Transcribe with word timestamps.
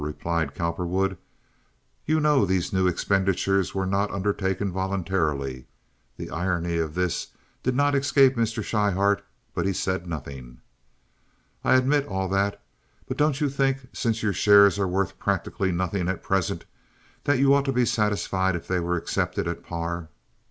replied 0.03 0.55
Cowperwood. 0.55 1.15
"You 2.07 2.19
know 2.19 2.43
these 2.43 2.73
new 2.73 2.87
expenditures 2.87 3.75
were 3.75 3.85
not 3.85 4.09
undertaken 4.09 4.71
voluntarily." 4.71 5.67
(The 6.17 6.31
irony 6.31 6.79
of 6.79 6.95
this 6.95 7.27
did 7.61 7.75
not 7.75 7.93
escape 7.93 8.35
Mr. 8.35 8.63
Schryhart, 8.63 9.23
but 9.53 9.67
he 9.67 9.73
said 9.73 10.07
nothing.) 10.07 10.57
"I 11.63 11.75
admit 11.75 12.07
all 12.07 12.27
that, 12.29 12.59
but 13.07 13.17
don't 13.17 13.39
you 13.39 13.47
think, 13.47 13.89
since 13.93 14.23
your 14.23 14.33
shares 14.33 14.79
are 14.79 14.87
worth 14.87 15.19
practically 15.19 15.71
nothing 15.71 16.09
at 16.09 16.23
present, 16.23 16.65
that 17.25 17.37
you 17.37 17.53
ought 17.53 17.65
to 17.65 17.71
be 17.71 17.85
satisfied 17.85 18.55
if 18.55 18.67
they 18.67 18.79
were 18.79 18.97
accepted 18.97 19.47
at 19.47 19.61
par?" 19.63 20.09